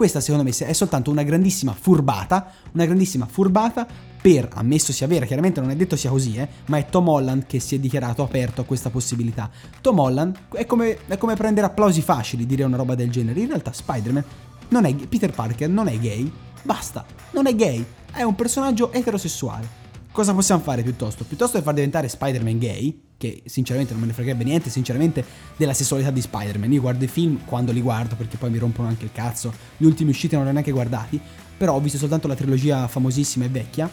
Questa 0.00 0.20
secondo 0.20 0.44
me 0.44 0.66
è 0.66 0.72
soltanto 0.72 1.10
una 1.10 1.22
grandissima 1.22 1.74
furbata, 1.78 2.50
una 2.72 2.86
grandissima 2.86 3.26
furbata 3.26 3.86
per, 4.18 4.48
ammesso 4.54 4.94
sia 4.94 5.06
vera, 5.06 5.26
chiaramente 5.26 5.60
non 5.60 5.68
è 5.68 5.76
detto 5.76 5.94
sia 5.94 6.08
così, 6.08 6.36
eh, 6.36 6.48
ma 6.68 6.78
è 6.78 6.86
Tom 6.86 7.06
Holland 7.06 7.44
che 7.44 7.60
si 7.60 7.74
è 7.74 7.78
dichiarato 7.78 8.22
aperto 8.22 8.62
a 8.62 8.64
questa 8.64 8.88
possibilità. 8.88 9.50
Tom 9.82 9.98
Holland 9.98 10.38
è 10.54 10.64
come, 10.64 11.00
è 11.06 11.18
come 11.18 11.34
prendere 11.34 11.66
applausi 11.66 12.00
facili 12.00 12.46
dire 12.46 12.64
una 12.64 12.78
roba 12.78 12.94
del 12.94 13.10
genere. 13.10 13.40
In 13.40 13.48
realtà 13.48 13.74
Spider-Man 13.74 14.24
non 14.68 14.86
è 14.86 14.94
Peter 14.94 15.32
Parker 15.32 15.68
non 15.68 15.86
è 15.86 15.98
gay, 15.98 16.32
basta, 16.62 17.04
non 17.32 17.46
è 17.46 17.54
gay, 17.54 17.84
è 18.10 18.22
un 18.22 18.34
personaggio 18.34 18.92
eterosessuale. 18.92 19.79
Cosa 20.12 20.34
possiamo 20.34 20.60
fare 20.60 20.82
piuttosto? 20.82 21.24
Piuttosto 21.24 21.56
che 21.56 21.64
far 21.64 21.74
diventare 21.74 22.08
Spider-Man 22.08 22.58
gay, 22.58 23.00
che 23.16 23.42
sinceramente 23.46 23.92
non 23.92 24.00
me 24.00 24.08
ne 24.08 24.12
fregherebbe 24.12 24.42
niente, 24.42 24.68
sinceramente, 24.68 25.24
della 25.56 25.72
sessualità 25.72 26.10
di 26.10 26.20
Spider-Man. 26.20 26.72
Io 26.72 26.80
guardo 26.80 27.04
i 27.04 27.08
film 27.08 27.44
quando 27.44 27.70
li 27.70 27.80
guardo, 27.80 28.16
perché 28.16 28.36
poi 28.36 28.50
mi 28.50 28.58
rompono 28.58 28.88
anche 28.88 29.04
il 29.04 29.12
cazzo. 29.12 29.52
Gli 29.76 29.84
ultimi 29.84 30.10
usciti 30.10 30.34
non 30.34 30.44
li 30.44 30.50
ho 30.50 30.52
neanche 30.52 30.72
guardati, 30.72 31.20
però 31.56 31.74
ho 31.74 31.80
visto 31.80 31.96
soltanto 31.96 32.26
la 32.26 32.34
trilogia 32.34 32.88
famosissima 32.88 33.44
e 33.44 33.48
vecchia, 33.48 33.90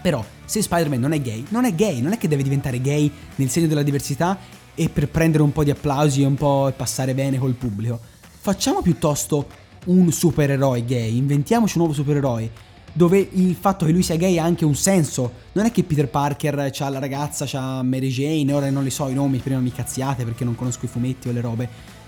però, 0.00 0.24
se 0.46 0.62
Spider-Man 0.62 0.98
non 0.98 1.12
è 1.12 1.20
gay, 1.20 1.44
non 1.50 1.66
è 1.66 1.74
gay, 1.74 2.00
non 2.00 2.12
è 2.12 2.18
che 2.18 2.26
deve 2.26 2.42
diventare 2.42 2.80
gay 2.80 3.10
nel 3.34 3.50
segno 3.50 3.66
della 3.66 3.82
diversità 3.82 4.38
e 4.74 4.88
per 4.88 5.08
prendere 5.08 5.42
un 5.42 5.52
po' 5.52 5.62
di 5.62 5.70
applausi 5.70 6.22
e 6.22 6.26
un 6.26 6.36
po' 6.36 6.72
passare 6.74 7.12
bene 7.12 7.38
col 7.38 7.52
pubblico. 7.52 8.00
Facciamo 8.20 8.80
piuttosto 8.80 9.46
un 9.86 10.10
supereroe 10.10 10.84
gay, 10.84 11.16
inventiamoci 11.16 11.76
un 11.76 11.84
nuovo 11.84 11.96
supereroe 11.96 12.50
dove 12.92 13.28
il 13.32 13.54
fatto 13.54 13.86
che 13.86 13.92
lui 13.92 14.02
sia 14.02 14.16
gay 14.16 14.38
ha 14.38 14.44
anche 14.44 14.64
un 14.64 14.74
senso. 14.74 15.32
Non 15.52 15.66
è 15.66 15.72
che 15.72 15.84
Peter 15.84 16.08
Parker 16.08 16.70
ha 16.76 16.88
la 16.88 16.98
ragazza, 16.98 17.46
ha 17.52 17.82
Mary 17.82 18.08
Jane, 18.08 18.52
ora 18.52 18.70
non 18.70 18.84
li 18.84 18.90
so 18.90 19.08
i 19.08 19.14
nomi, 19.14 19.38
prima 19.38 19.60
mi 19.60 19.72
cazziate 19.72 20.24
perché 20.24 20.44
non 20.44 20.54
conosco 20.54 20.84
i 20.84 20.88
fumetti 20.88 21.28
o 21.28 21.32
le 21.32 21.40
robe 21.40 21.98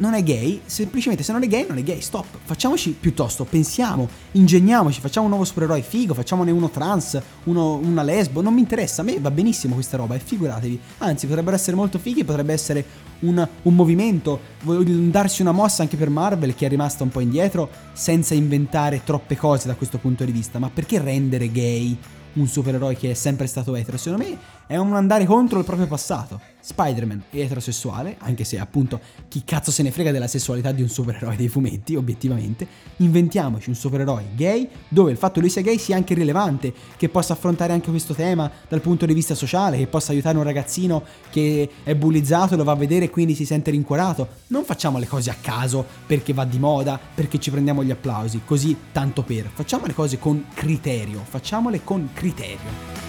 non 0.00 0.14
è 0.14 0.22
gay, 0.22 0.60
semplicemente 0.64 1.22
se 1.22 1.32
non 1.32 1.42
è 1.42 1.46
gay 1.46 1.66
non 1.68 1.78
è 1.78 1.82
gay, 1.82 2.00
stop. 2.00 2.26
Facciamoci 2.44 2.96
piuttosto, 2.98 3.44
pensiamo, 3.44 4.08
ingegniamoci, 4.32 5.00
facciamo 5.00 5.24
un 5.24 5.30
nuovo 5.30 5.46
supereroe 5.46 5.82
figo, 5.82 6.14
facciamone 6.14 6.50
uno 6.50 6.70
trans, 6.70 7.20
uno, 7.44 7.76
una 7.76 8.02
lesbo, 8.02 8.40
non 8.40 8.54
mi 8.54 8.60
interessa, 8.60 9.02
a 9.02 9.04
me 9.04 9.20
va 9.20 9.30
benissimo 9.30 9.74
questa 9.74 9.96
roba 9.96 10.14
e 10.14 10.18
figuratevi. 10.18 10.80
Anzi, 10.98 11.26
potrebbero 11.26 11.56
essere 11.56 11.76
molto 11.76 11.98
fighi, 11.98 12.24
potrebbe 12.24 12.52
essere 12.52 12.84
un, 13.20 13.46
un 13.62 13.74
movimento, 13.74 14.40
darsi 14.62 15.42
una 15.42 15.52
mossa 15.52 15.82
anche 15.82 15.96
per 15.96 16.08
Marvel 16.08 16.54
che 16.54 16.66
è 16.66 16.68
rimasta 16.68 17.02
un 17.02 17.10
po' 17.10 17.20
indietro 17.20 17.68
senza 17.92 18.34
inventare 18.34 19.02
troppe 19.04 19.36
cose 19.36 19.68
da 19.68 19.74
questo 19.74 19.98
punto 19.98 20.24
di 20.24 20.32
vista, 20.32 20.58
ma 20.58 20.70
perché 20.72 20.98
rendere 20.98 21.50
gay 21.50 21.96
un 22.32 22.46
supereroe 22.46 22.96
che 22.96 23.10
è 23.10 23.14
sempre 23.14 23.46
stato 23.46 23.74
etero? 23.74 23.96
Secondo 23.98 24.24
me 24.24 24.59
è 24.70 24.76
un 24.76 24.94
andare 24.94 25.24
contro 25.24 25.58
il 25.58 25.64
proprio 25.64 25.88
passato. 25.88 26.40
Spider-Man 26.60 27.24
è 27.30 27.38
eterosessuale, 27.38 28.14
anche 28.20 28.44
se 28.44 28.56
appunto 28.56 29.00
chi 29.26 29.42
cazzo 29.44 29.72
se 29.72 29.82
ne 29.82 29.90
frega 29.90 30.12
della 30.12 30.28
sessualità 30.28 30.70
di 30.70 30.80
un 30.80 30.88
supereroe 30.88 31.34
dei 31.34 31.48
fumetti, 31.48 31.96
obiettivamente. 31.96 32.68
Inventiamoci 32.98 33.68
un 33.68 33.74
supereroe 33.74 34.26
gay 34.36 34.68
dove 34.86 35.10
il 35.10 35.16
fatto 35.16 35.34
che 35.34 35.40
lui 35.40 35.48
sia 35.48 35.62
gay 35.62 35.76
sia 35.76 35.96
anche 35.96 36.14
rilevante, 36.14 36.72
che 36.96 37.08
possa 37.08 37.32
affrontare 37.32 37.72
anche 37.72 37.90
questo 37.90 38.14
tema 38.14 38.48
dal 38.68 38.80
punto 38.80 39.06
di 39.06 39.12
vista 39.12 39.34
sociale, 39.34 39.76
che 39.76 39.88
possa 39.88 40.12
aiutare 40.12 40.36
un 40.36 40.44
ragazzino 40.44 41.02
che 41.30 41.68
è 41.82 41.96
bullizzato 41.96 42.54
e 42.54 42.56
lo 42.56 42.62
va 42.62 42.70
a 42.70 42.76
vedere 42.76 43.06
e 43.06 43.10
quindi 43.10 43.34
si 43.34 43.44
sente 43.44 43.72
rincuorato. 43.72 44.28
Non 44.48 44.62
facciamo 44.62 44.98
le 44.98 45.08
cose 45.08 45.30
a 45.30 45.36
caso 45.40 45.84
perché 46.06 46.32
va 46.32 46.44
di 46.44 46.60
moda, 46.60 46.96
perché 47.12 47.40
ci 47.40 47.50
prendiamo 47.50 47.82
gli 47.82 47.90
applausi, 47.90 48.42
così 48.44 48.76
tanto 48.92 49.24
per. 49.24 49.50
Facciamo 49.52 49.86
le 49.86 49.94
cose 49.94 50.20
con 50.20 50.46
criterio, 50.54 51.24
facciamole 51.28 51.82
con 51.82 52.10
criterio. 52.12 52.99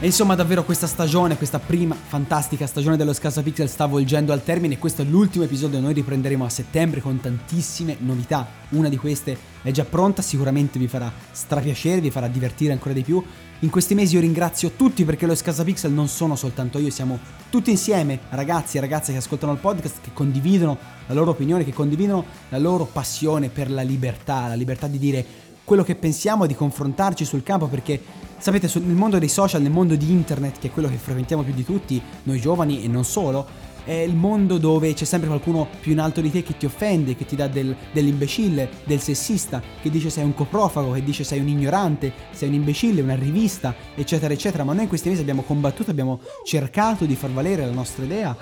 E 0.00 0.06
insomma 0.06 0.36
davvero 0.36 0.62
questa 0.62 0.86
stagione, 0.86 1.36
questa 1.36 1.58
prima 1.58 1.96
fantastica 1.96 2.68
stagione 2.68 2.96
dello 2.96 3.12
Scassa 3.12 3.42
Pixel 3.42 3.68
sta 3.68 3.86
volgendo 3.86 4.32
al 4.32 4.44
termine 4.44 4.74
e 4.74 4.78
questo 4.78 5.02
è 5.02 5.04
l'ultimo 5.04 5.42
episodio, 5.42 5.80
noi 5.80 5.92
riprenderemo 5.92 6.44
a 6.44 6.48
settembre 6.48 7.00
con 7.00 7.18
tantissime 7.18 7.96
novità. 7.98 8.46
Una 8.68 8.88
di 8.88 8.96
queste 8.96 9.36
è 9.60 9.72
già 9.72 9.84
pronta, 9.84 10.22
sicuramente 10.22 10.78
vi 10.78 10.86
farà 10.86 11.12
strapiacere, 11.32 12.00
vi 12.00 12.12
farà 12.12 12.28
divertire 12.28 12.72
ancora 12.72 12.94
di 12.94 13.02
più. 13.02 13.20
In 13.58 13.70
questi 13.70 13.96
mesi 13.96 14.14
io 14.14 14.20
ringrazio 14.20 14.70
tutti 14.76 15.04
perché 15.04 15.26
lo 15.26 15.34
Scasa 15.34 15.64
Pixel 15.64 15.90
non 15.90 16.06
sono 16.06 16.36
soltanto 16.36 16.78
io, 16.78 16.90
siamo 16.90 17.18
tutti 17.50 17.70
insieme, 17.70 18.20
ragazzi 18.28 18.76
e 18.76 18.80
ragazze 18.80 19.10
che 19.10 19.18
ascoltano 19.18 19.50
il 19.50 19.58
podcast, 19.58 19.96
che 20.00 20.12
condividono 20.12 20.78
la 21.08 21.14
loro 21.14 21.32
opinione, 21.32 21.64
che 21.64 21.72
condividono 21.72 22.24
la 22.50 22.58
loro 22.58 22.84
passione 22.84 23.48
per 23.48 23.68
la 23.68 23.82
libertà, 23.82 24.46
la 24.46 24.54
libertà 24.54 24.86
di 24.86 24.98
dire 24.98 25.26
quello 25.64 25.82
che 25.82 25.96
pensiamo, 25.96 26.46
di 26.46 26.54
confrontarci 26.54 27.24
sul 27.24 27.42
campo 27.42 27.66
perché 27.66 28.00
sapete 28.38 28.70
nel 28.80 28.94
mondo 28.94 29.18
dei 29.18 29.28
social, 29.28 29.62
nel 29.62 29.70
mondo 29.70 29.96
di 29.96 30.10
internet 30.10 30.58
che 30.58 30.68
è 30.68 30.70
quello 30.70 30.88
che 30.88 30.96
frequentiamo 30.96 31.42
più 31.42 31.52
di 31.52 31.64
tutti, 31.64 32.00
noi 32.24 32.40
giovani 32.40 32.82
e 32.82 32.88
non 32.88 33.04
solo, 33.04 33.46
è 33.88 33.92
il 33.92 34.14
mondo 34.14 34.58
dove 34.58 34.92
c'è 34.92 35.06
sempre 35.06 35.28
qualcuno 35.28 35.66
più 35.80 35.92
in 35.92 36.00
alto 36.00 36.20
di 36.20 36.30
te 36.30 36.42
che 36.42 36.58
ti 36.58 36.66
offende, 36.66 37.16
che 37.16 37.24
ti 37.24 37.36
dà 37.36 37.48
del, 37.48 37.74
dell'imbecille, 37.90 38.68
del 38.84 39.00
sessista, 39.00 39.62
che 39.80 39.88
dice 39.88 40.10
sei 40.10 40.24
un 40.24 40.34
coprofago, 40.34 40.92
che 40.92 41.02
dice 41.02 41.24
sei 41.24 41.40
un 41.40 41.48
ignorante, 41.48 42.12
sei 42.32 42.48
un 42.48 42.54
imbecille, 42.54 43.00
una 43.00 43.14
rivista, 43.14 43.74
eccetera, 43.94 44.34
eccetera. 44.34 44.62
Ma 44.62 44.74
noi 44.74 44.82
in 44.82 44.88
questi 44.88 45.08
mesi 45.08 45.22
abbiamo 45.22 45.40
combattuto, 45.40 45.90
abbiamo 45.90 46.20
cercato 46.44 47.06
di 47.06 47.14
far 47.14 47.30
valere 47.30 47.64
la 47.64 47.72
nostra 47.72 48.04
idea 48.04 48.36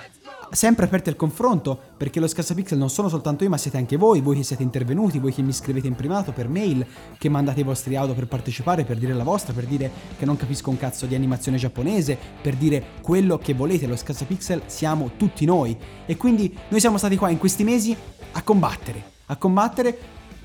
sempre 0.50 0.86
aperti 0.86 1.08
al 1.08 1.16
confronto, 1.16 1.78
perché 1.96 2.20
lo 2.20 2.26
Scassapixel 2.26 2.78
non 2.78 2.90
sono 2.90 3.08
soltanto 3.08 3.44
io, 3.44 3.50
ma 3.50 3.56
siete 3.56 3.76
anche 3.76 3.96
voi, 3.96 4.20
voi 4.20 4.36
che 4.36 4.42
siete 4.42 4.62
intervenuti, 4.62 5.18
voi 5.18 5.32
che 5.32 5.42
mi 5.42 5.52
scrivete 5.52 5.86
in 5.86 5.94
privato 5.94 6.32
per 6.32 6.48
mail, 6.48 6.86
che 7.18 7.28
mandate 7.28 7.60
i 7.60 7.64
vostri 7.64 7.96
audio 7.96 8.14
per 8.14 8.26
partecipare, 8.26 8.84
per 8.84 8.98
dire 8.98 9.12
la 9.12 9.24
vostra, 9.24 9.52
per 9.52 9.66
dire 9.66 9.90
che 10.18 10.24
non 10.24 10.36
capisco 10.36 10.70
un 10.70 10.78
cazzo 10.78 11.06
di 11.06 11.14
animazione 11.14 11.58
giapponese, 11.58 12.18
per 12.40 12.54
dire 12.54 12.84
quello 13.02 13.38
che 13.38 13.54
volete, 13.54 13.86
lo 13.86 13.96
Scassapixel 13.96 14.62
siamo 14.66 15.12
tutti 15.16 15.44
noi. 15.44 15.76
E 16.06 16.16
quindi 16.16 16.56
noi 16.68 16.80
siamo 16.80 16.98
stati 16.98 17.16
qua 17.16 17.30
in 17.30 17.38
questi 17.38 17.64
mesi 17.64 17.96
a 18.32 18.42
combattere, 18.42 19.02
a 19.26 19.36
combattere 19.36 19.98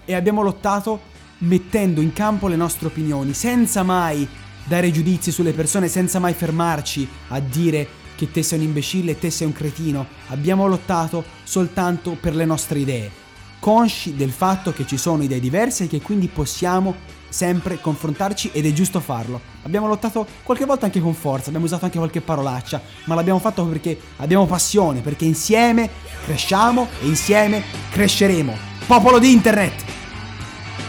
e 0.06 0.16
abbiamo 0.16 0.42
lottato 0.42 1.10
mettendo 1.40 2.02
in 2.02 2.14
campo 2.14 2.48
le 2.48 2.56
nostre 2.56 2.88
opinioni, 2.88 3.34
senza 3.34 3.84
mai 3.84 4.28
dare 4.64 4.92
giudizi 4.92 5.32
sulle 5.32 5.54
persone, 5.54 5.88
senza 5.88 6.20
mai 6.20 6.34
fermarci 6.34 7.08
a 7.30 7.40
dire 7.40 8.00
che 8.22 8.30
te 8.30 8.44
sei 8.44 8.60
un 8.60 8.66
imbecille 8.66 9.12
e 9.12 9.20
te 9.20 9.32
sei 9.32 9.48
un 9.48 9.54
cretino, 9.54 10.06
abbiamo 10.28 10.68
lottato 10.68 11.24
soltanto 11.42 12.16
per 12.20 12.36
le 12.36 12.46
nostre 12.46 12.78
idee, 12.78 13.10
consci 13.60 14.16
del 14.16 14.30
fatto 14.30 14.72
che 14.72 14.86
ci 14.86 14.96
sono 14.96 15.24
idee 15.24 15.40
diverse 15.40 15.86
e 15.86 15.88
che 15.88 16.02
quindi 16.02 16.28
possiamo 16.28 16.94
sempre 17.30 17.82
confrontarci 17.82 18.52
ed 18.54 18.68
è 18.68 18.74
giusto 18.74 19.00
farlo. 19.00 19.42
Abbiamo 19.64 19.88
lottato 19.88 20.28
qualche 20.44 20.66
volta 20.66 20.86
anche 20.86 21.02
con 21.02 21.16
forza, 21.16 21.48
abbiamo 21.48 21.66
usato 21.66 21.86
anche 21.86 21.98
qualche 21.98 22.22
parolaccia, 22.22 22.80
ma 23.06 23.16
l'abbiamo 23.16 23.40
fatto 23.40 23.66
perché 23.66 24.00
abbiamo 24.18 24.46
passione, 24.46 25.02
perché 25.02 25.26
insieme 25.26 25.90
cresciamo 26.24 26.90
e 27.02 27.08
insieme 27.08 27.64
cresceremo. 27.90 28.56
Popolo 28.86 29.18
di 29.18 29.32
internet! 29.32 29.84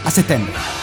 A 0.03 0.09
settembre! 0.11 0.82